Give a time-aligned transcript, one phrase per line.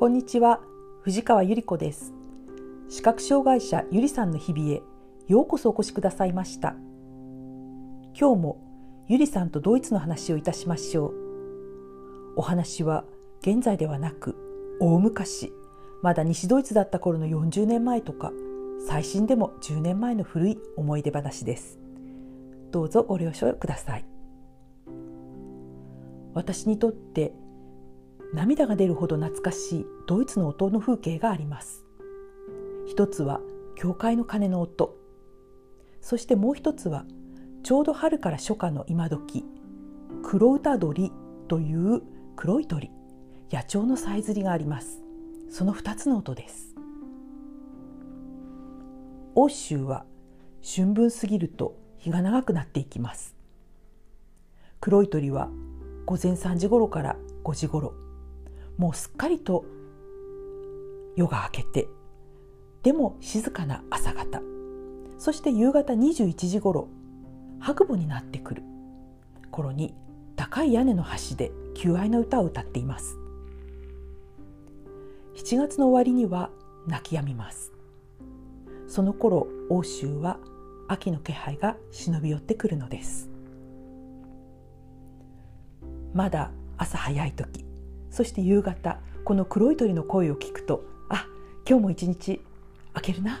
[0.00, 0.60] こんにちは。
[1.02, 2.14] 藤川ゆり子です。
[2.88, 4.82] 視覚障害者ゆりさんの日々へ
[5.28, 6.74] ようこそお越しくださいました。
[8.18, 11.12] 今日もゆりさんとドイツの話をいたしましょう。
[12.36, 13.04] お話は
[13.42, 15.52] 現在ではなく大昔
[16.00, 18.32] まだ西ドイツだった頃の40年前とか
[18.88, 21.78] 最新でも10年前の古い思い出話です。
[22.70, 24.06] どうぞご了承ください。
[26.32, 27.34] 私にとって
[28.32, 31.84] 涙が出るほど懐かしいドイツの音の風景があります。
[32.86, 33.40] 一つは
[33.76, 34.96] 教会の鐘の音。
[36.00, 37.04] そしてもう一つは
[37.62, 39.44] ちょうど春から初夏の今時
[40.22, 41.12] 黒歌鳥
[41.48, 42.02] という
[42.36, 42.90] 黒い鳥
[43.52, 45.02] 野鳥のさえずりがあります。
[45.50, 46.76] その二つの音です。
[49.34, 50.04] 欧州は
[50.62, 53.34] 春分過ぎると日が長くなっていきます。
[54.80, 55.50] 黒い鳥は
[56.06, 57.99] 午前3時頃から5時頃。
[58.80, 59.66] もうすっかりと
[61.14, 61.86] 夜が明けて
[62.82, 64.40] でも静かな朝方
[65.18, 66.88] そして夕方21時頃
[67.58, 68.62] 白母になってくる
[69.50, 69.94] 頃に
[70.34, 73.18] 高い屋根の端で求愛の歌を歌っています。
[75.34, 76.48] 7月の終わりには
[76.86, 77.72] 泣き止みます。
[78.88, 80.38] その頃欧州は
[80.88, 83.28] 秋の気配が忍び寄ってくるのです。
[86.14, 87.69] まだ朝早い時
[88.10, 91.26] そして夕方この黒い鳥の声を聞くとあ
[91.68, 92.40] 今日も一日
[92.94, 93.40] 明けるな。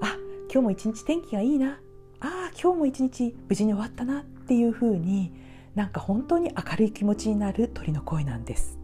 [0.00, 0.16] あ
[0.52, 1.78] 今日も一日天気がいいな。
[2.20, 5.32] あ今日も一日無事に終わったなっていうふうに
[5.74, 8.78] なんか本当に明るい気持ちになる鳥の声なんです。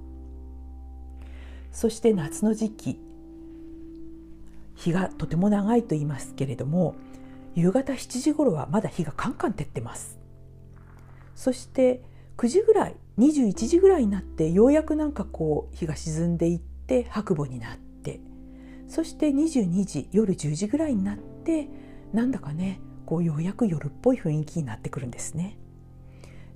[1.71, 3.01] そして夏の時期
[4.77, 6.95] 日がとても長いと言いますけれども
[7.55, 10.19] 夕方7時頃はまだ日がカンカン照ってます。
[11.35, 12.03] そして
[12.39, 18.21] 9時ぐらい21時ぐらいになってようやくなんかこう日が沈んでいって白母になって
[18.89, 21.69] そして22時夜10時ぐらいになって
[22.13, 25.59] なんだかねこうようやく夜っぽい雰囲気になってくるんですね。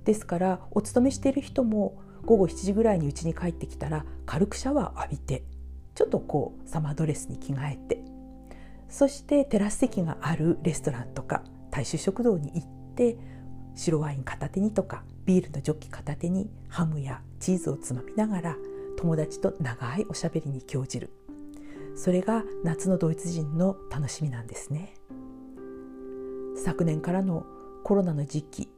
[0.03, 5.43] ですからお勤めしている人も午後7時ぐらいに家に帰ってきたら軽くシャワー浴びて
[5.95, 8.03] ちょっとこうサマードレスに着替えて
[8.89, 13.17] そしてテラス席があるレストランとか大衆食堂に行って
[13.75, 18.55] 白ワイン片手にとかビールのジョッキ片手にハムやチーズをつまみながら
[18.97, 21.09] 友達と長いおしゃべりに興じる。
[21.95, 24.93] それが夏のドイツ人の楽しみなんですね。
[26.55, 27.45] 昨年からの
[27.83, 28.69] コロナの時期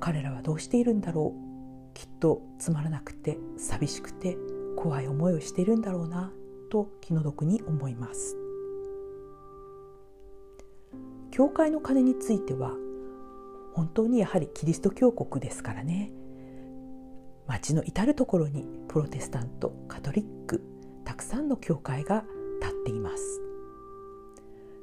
[0.00, 1.94] 彼らはどうしているんだろう。
[1.94, 4.38] きっとつまらなくて寂しくて
[4.76, 6.32] 怖い思いをしているんだろうな
[6.70, 8.36] と気の毒に思います。
[11.30, 12.72] 教会の鐘については
[13.80, 16.10] 本当にやはりキリスト教国ですからね。
[17.46, 20.62] 町の至る所にプロテスタントカトリック
[21.06, 22.24] たくさんの教会が
[22.60, 23.40] 立っています。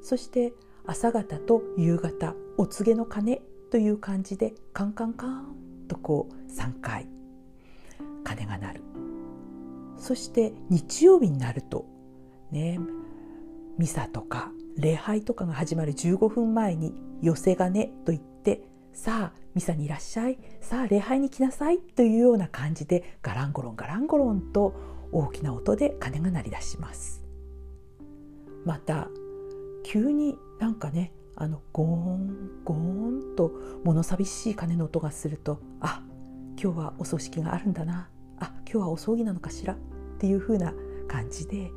[0.01, 0.51] そして
[0.87, 5.55] 朝方と夕方お告げの鐘という感じでカンカンカン
[5.87, 7.07] とこう3回
[8.23, 8.81] 鐘が鳴る。
[9.99, 11.85] そして日曜日になると
[12.49, 12.79] ね
[13.77, 18.63] ミサとか礼拝とかが始まる15分前に寄せ鐘といって
[18.97, 20.39] さあミサにいらっしゃい。
[20.59, 21.77] さあ礼拝に来なさい。
[21.77, 24.73] というような感じでガランゴロンガランゴロンと
[25.11, 27.23] 大きな音で鐘が鳴り出します。
[28.65, 29.07] また
[29.83, 33.51] 急になんかねあのゴーンゴーンと
[33.83, 36.01] 物寂しい鐘の音がするとあ
[36.59, 38.09] 今日はお葬式があるんだな。
[38.39, 39.75] あ今日はお葬儀なのかしら？
[39.75, 39.77] っ
[40.17, 40.73] ていう風な
[41.07, 41.69] 感じで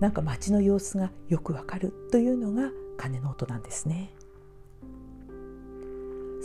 [0.00, 4.12] なんか街の様子がよくわかるというのが鐘の音なんですね。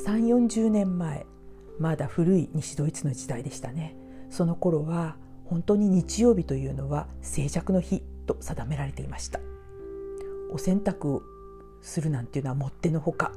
[0.05, 1.25] 3 4 0年前
[1.77, 3.95] まだ古い西ドイツの時代でしたね。
[4.29, 9.39] その頃は本当に日曜日というのは静寂の日と定められていました。
[10.51, 11.21] お洗濯を
[11.81, 13.33] するなんていうのはもってのほか。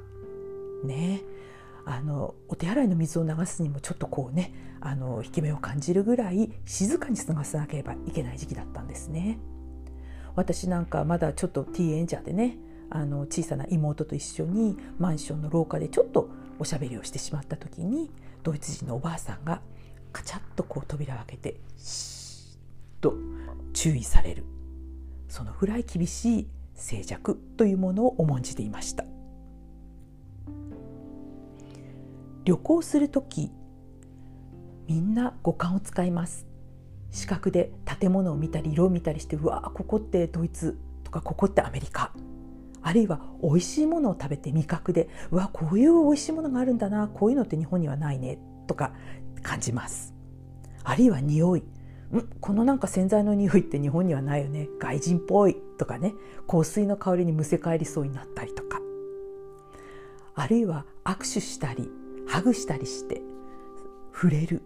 [0.84, 1.22] ね。
[1.84, 9.40] あのお手洗いの水を流すにもちょっとこうねあの引け目を感じるぐらい静かに過ごさなければいけない時期だったんですね。
[10.36, 12.56] 私なんかまだちょっとティーエンジャーでね
[12.88, 18.10] あの小さな妹と一緒にマンションの廊下でちょっとおしゃべりをしてしまった時に
[18.42, 19.60] ドイツ人のおばあさんが
[20.12, 23.14] カチャッとこう扉を開けてシーッと
[23.72, 24.44] 注意される。
[25.28, 29.04] そのぐらい厳しい静寂というものを重んじていました。
[32.44, 33.50] 旅行する時
[34.88, 36.46] みんな五感を使います。
[37.10, 42.12] 視覚で建物を見たり色を見たりしてうわここってドイツとかここってアメリカ。
[42.82, 48.92] あるいは美味しいものを食べて味覚でうわこういう美味しいものがあるんだなこういうのって日本にはないねとか
[49.42, 50.14] 感じます。
[50.84, 51.60] あるいは匂い。
[51.60, 51.64] ん
[52.40, 54.68] このなんか洗剤の匂いって日本にはないよね。
[54.78, 55.56] 外人っぽい。
[55.78, 56.14] とかね。
[56.48, 58.80] 香水の香りにむせ返りそうになったりとか。
[60.34, 61.90] あるいは握手したり
[62.26, 63.20] ハグしたりして
[64.14, 64.62] 触れる、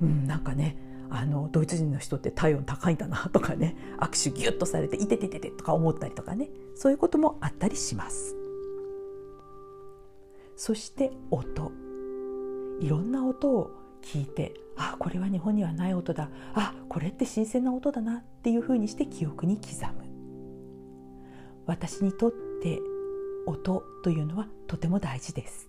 [0.00, 0.76] うん、なんかね
[1.10, 8.36] あのドイツ人の人って体温高いんだなとかね 握手ギュッとされて「いてててて」とか思ったりとかねそういうこともあったりします。
[10.56, 11.70] そして音。
[12.80, 13.70] いろんな音を
[14.02, 16.30] 聞いてあこれは日本にはない音だ。
[16.54, 20.04] あこれって新鮮な音だなっていうふうにして記憶に刻む。
[21.66, 22.32] 私にとっ
[22.62, 22.80] て
[23.46, 25.68] 音というのはとても大事です。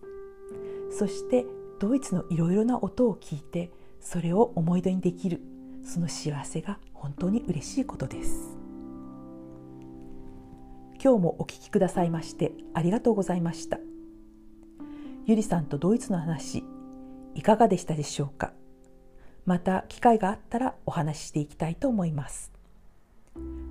[0.92, 1.45] そして
[1.80, 5.41] ドイツのいろいろな音を聞いてそれを思い出にできる。
[5.83, 8.57] その幸せが本当に嬉しいことです。
[11.01, 13.79] 今日もお聞きくださいましてありがとうございました。
[15.25, 16.63] ゆりさんとドイツの話
[17.35, 18.53] いかがでしたでしょうか？
[19.45, 22.51] また機会があったらお話ししていきたいと思います。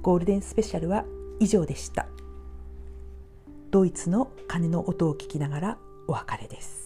[0.02, 1.04] ゴールデンスペシャルは
[1.40, 2.06] 以上でした。
[3.70, 6.85] ドイツの鐘の音を聞きながらお別れです。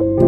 [0.00, 0.27] うん。